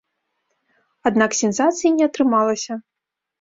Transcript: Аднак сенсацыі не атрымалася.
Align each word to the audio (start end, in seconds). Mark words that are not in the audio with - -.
Аднак 1.09 1.31
сенсацыі 1.41 1.93
не 1.99 2.03
атрымалася. 2.11 2.73